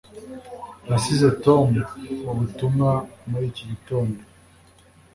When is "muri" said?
3.29-3.45